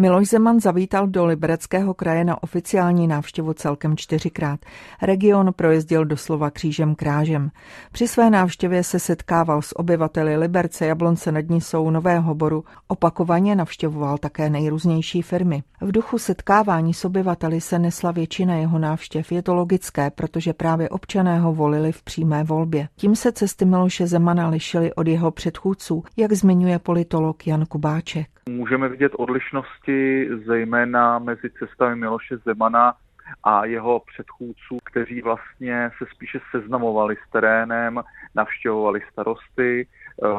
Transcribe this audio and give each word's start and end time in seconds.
Miloš 0.00 0.28
Zeman 0.28 0.60
zavítal 0.60 1.06
do 1.06 1.26
Libereckého 1.26 1.94
kraje 1.94 2.24
na 2.24 2.42
oficiální 2.42 3.06
návštěvu 3.06 3.52
celkem 3.52 3.96
čtyřikrát. 3.96 4.60
Region 5.02 5.52
projezdil 5.56 6.04
doslova 6.04 6.50
křížem 6.50 6.94
krážem. 6.94 7.50
Při 7.92 8.08
své 8.08 8.30
návštěvě 8.30 8.84
se 8.84 8.98
setkával 8.98 9.62
s 9.62 9.78
obyvateli 9.78 10.36
Liberce, 10.36 10.86
Jablonce 10.86 11.32
nad 11.32 11.48
Nisou, 11.48 11.90
Nového 11.90 12.34
Boru. 12.34 12.64
Opakovaně 12.88 13.56
navštěvoval 13.56 14.18
také 14.18 14.50
nejrůznější 14.50 15.22
firmy. 15.22 15.62
V 15.80 15.92
duchu 15.92 16.18
setkávání 16.18 16.94
s 16.94 17.04
obyvateli 17.04 17.60
se 17.60 17.78
nesla 17.78 18.10
většina 18.10 18.54
jeho 18.54 18.78
návštěv. 18.78 19.32
Je 19.32 19.42
to 19.42 19.54
logické, 19.54 20.10
protože 20.10 20.52
právě 20.52 20.88
občané 20.88 21.40
ho 21.40 21.52
volili 21.52 21.92
v 21.92 22.02
přímé 22.02 22.44
volbě. 22.44 22.88
Tím 22.96 23.16
se 23.16 23.32
cesty 23.32 23.64
Miloše 23.64 24.06
Zemana 24.06 24.48
lišily 24.48 24.94
od 24.94 25.06
jeho 25.06 25.30
předchůdců, 25.30 26.02
jak 26.16 26.32
zmiňuje 26.32 26.78
politolog 26.78 27.46
Jan 27.46 27.66
Kubáček. 27.66 28.39
Můžeme 28.48 28.88
vidět 28.88 29.12
odlišnosti 29.16 30.28
zejména 30.46 31.18
mezi 31.18 31.50
cestami 31.58 31.96
Miloše 31.96 32.36
Zemana 32.36 32.94
a 33.44 33.64
jeho 33.64 34.00
předchůdců, 34.00 34.78
kteří 34.84 35.22
vlastně 35.22 35.90
se 35.98 36.06
spíše 36.14 36.40
seznamovali 36.50 37.16
s 37.16 37.30
terénem, 37.30 38.02
navštěvovali 38.34 39.00
starosty, 39.12 39.88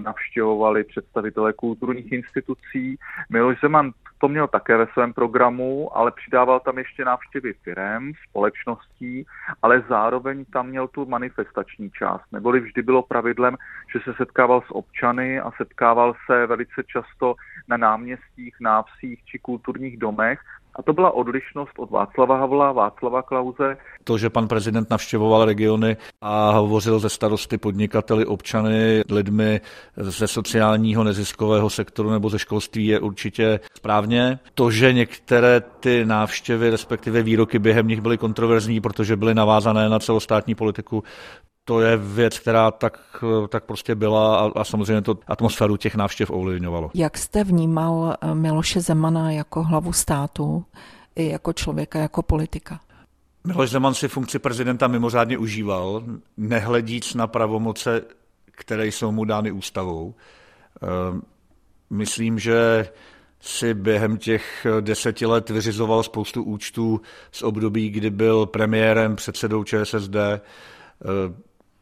navštěvovali 0.00 0.84
představitele 0.84 1.52
kulturních 1.52 2.12
institucí. 2.12 2.96
Miloš 3.30 3.60
Zeman 3.60 3.92
to 4.18 4.28
měl 4.28 4.48
také 4.48 4.76
ve 4.76 4.86
svém 4.86 5.12
programu, 5.12 5.96
ale 5.96 6.10
přidával 6.10 6.60
tam 6.60 6.78
ještě 6.78 7.04
návštěvy 7.04 7.52
firem, 7.52 8.12
společností, 8.28 9.26
ale 9.62 9.84
zároveň 9.88 10.44
tam 10.44 10.68
měl 10.68 10.88
tu 10.88 11.06
manifestační 11.06 11.90
část. 11.90 12.24
Neboli 12.32 12.60
vždy 12.60 12.82
bylo 12.82 13.02
pravidlem, 13.02 13.56
že 13.92 14.00
se 14.04 14.14
setkával 14.16 14.60
s 14.60 14.70
občany 14.70 15.40
a 15.40 15.50
setkával 15.50 16.14
se 16.26 16.46
velice 16.46 16.82
často 16.86 17.34
na 17.68 17.76
náměstích, 17.76 18.56
návsích 18.60 19.24
či 19.24 19.38
kulturních 19.38 19.98
domech 19.98 20.40
a 20.78 20.82
to 20.82 20.92
byla 20.92 21.10
odlišnost 21.10 21.72
od 21.78 21.90
Václava 21.90 22.36
Havla, 22.38 22.72
Václava 22.72 23.22
Klauze. 23.22 23.76
To, 24.04 24.18
že 24.18 24.30
pan 24.30 24.48
prezident 24.48 24.90
navštěvoval 24.90 25.44
regiony 25.44 25.96
a 26.20 26.50
hovořil 26.50 26.98
ze 26.98 27.08
starosty, 27.08 27.58
podnikateli, 27.58 28.26
občany, 28.26 29.02
lidmi 29.10 29.60
ze 29.96 30.28
sociálního 30.28 31.04
neziskového 31.04 31.70
sektoru 31.70 32.10
nebo 32.10 32.30
ze 32.30 32.38
školství 32.38 32.86
je 32.86 33.00
určitě 33.00 33.60
správně. 33.74 34.38
To, 34.54 34.70
že 34.70 34.92
některé 34.92 35.60
ty 35.60 36.04
návštěvy, 36.04 36.70
respektive 36.70 37.22
výroky 37.22 37.58
během 37.58 37.88
nich 37.88 38.00
byly 38.00 38.18
kontroverzní, 38.18 38.80
protože 38.80 39.16
byly 39.16 39.34
navázané 39.34 39.88
na 39.88 39.98
celostátní 39.98 40.54
politiku, 40.54 41.02
to 41.68 41.80
je 41.80 41.96
věc, 41.96 42.38
která 42.38 42.70
tak, 42.70 43.24
tak 43.48 43.64
prostě 43.64 43.94
byla 43.94 44.38
a, 44.38 44.60
a 44.60 44.64
samozřejmě 44.64 45.02
to 45.02 45.18
atmosféru 45.26 45.76
těch 45.76 45.94
návštěv 45.94 46.30
ovlivňovalo. 46.30 46.90
Jak 46.94 47.18
jste 47.18 47.44
vnímal 47.44 48.16
eh, 48.20 48.34
Miloše 48.34 48.80
Zemana 48.80 49.30
jako 49.30 49.62
hlavu 49.62 49.92
státu 49.92 50.64
i 51.16 51.28
jako 51.28 51.52
člověka, 51.52 51.98
jako 51.98 52.22
politika? 52.22 52.80
Miloš 53.44 53.70
Zeman 53.70 53.94
si 53.94 54.08
funkci 54.08 54.38
prezidenta 54.38 54.86
mimořádně 54.86 55.38
užíval, 55.38 56.02
nehledíc 56.36 57.14
na 57.14 57.26
pravomoce, 57.26 58.02
které 58.50 58.86
jsou 58.86 59.12
mu 59.12 59.24
dány 59.24 59.52
ústavou. 59.52 60.14
Eh, 60.82 60.86
myslím, 61.90 62.38
že 62.38 62.88
si 63.40 63.74
během 63.74 64.16
těch 64.16 64.66
deseti 64.80 65.26
let 65.26 65.50
vyřizoval 65.50 66.02
spoustu 66.02 66.42
účtů 66.42 67.00
z 67.32 67.42
období, 67.42 67.90
kdy 67.90 68.10
byl 68.10 68.46
premiérem, 68.46 69.16
předsedou 69.16 69.64
ČSSD, 69.64 70.16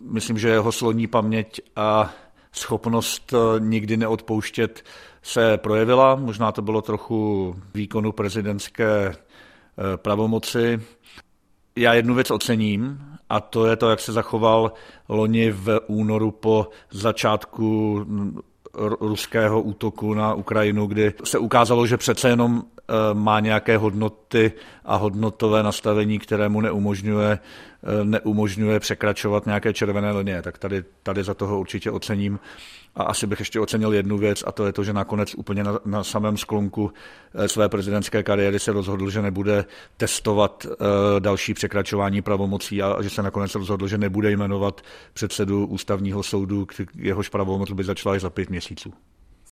Myslím, 0.00 0.38
že 0.38 0.48
jeho 0.48 0.72
sloní 0.72 1.06
paměť 1.06 1.60
a 1.76 2.14
schopnost 2.52 3.32
eh, 3.32 3.60
nikdy 3.60 3.96
neodpouštět 3.96 4.84
se 5.22 5.56
projevila. 5.56 6.14
Možná 6.14 6.52
to 6.52 6.62
bylo 6.62 6.82
trochu 6.82 7.54
výkonu 7.74 8.12
prezidentské 8.12 9.08
eh, 9.08 9.96
pravomoci. 9.96 10.80
Já 11.76 11.94
jednu 11.94 12.14
věc 12.14 12.30
ocením, 12.30 13.08
a 13.28 13.40
to 13.40 13.66
je 13.66 13.76
to, 13.76 13.90
jak 13.90 14.00
se 14.00 14.12
zachoval 14.12 14.72
loni 15.08 15.50
v 15.50 15.80
únoru 15.86 16.30
po 16.30 16.68
začátku 16.90 18.00
mm, 18.06 18.38
ruského 19.00 19.62
útoku 19.62 20.14
na 20.14 20.34
Ukrajinu, 20.34 20.86
kdy 20.86 21.12
se 21.24 21.38
ukázalo, 21.38 21.86
že 21.86 21.96
přece 21.96 22.28
jenom 22.28 22.62
má 23.12 23.40
nějaké 23.40 23.76
hodnoty 23.76 24.52
a 24.84 24.96
hodnotové 24.96 25.62
nastavení, 25.62 26.18
které 26.18 26.48
mu 26.48 26.60
neumožňuje 26.60 27.38
Eh, 27.82 28.04
neumožňuje 28.04 28.80
překračovat 28.80 29.46
nějaké 29.46 29.72
červené 29.72 30.12
linie, 30.12 30.42
tak 30.42 30.58
tady, 30.58 30.84
tady 31.02 31.24
za 31.24 31.34
toho 31.34 31.60
určitě 31.60 31.90
ocením. 31.90 32.40
A 32.94 33.02
asi 33.02 33.26
bych 33.26 33.38
ještě 33.38 33.60
ocenil 33.60 33.94
jednu 33.94 34.18
věc, 34.18 34.44
a 34.46 34.52
to 34.52 34.66
je 34.66 34.72
to, 34.72 34.84
že 34.84 34.92
nakonec 34.92 35.34
úplně 35.34 35.64
na, 35.64 35.78
na 35.84 36.04
samém 36.04 36.36
sklonku 36.36 36.92
eh, 37.34 37.48
své 37.48 37.68
prezidentské 37.68 38.22
kariéry 38.22 38.58
se 38.58 38.72
rozhodl, 38.72 39.10
že 39.10 39.22
nebude 39.22 39.64
testovat 39.96 40.66
další 41.18 41.54
překračování 41.54 42.22
pravomocí 42.22 42.82
a 42.82 43.02
že 43.02 43.10
se 43.10 43.22
nakonec 43.22 43.54
rozhodl, 43.54 43.88
že 43.88 43.98
nebude 43.98 44.30
jmenovat 44.30 44.80
předsedu 45.12 45.66
ústavního 45.66 46.22
soudu, 46.22 46.66
jehož 46.94 47.28
pravomoc 47.28 47.70
by 47.70 47.84
začala 47.84 48.14
až 48.14 48.20
za 48.20 48.30
pět 48.30 48.50
měsíců. 48.50 48.92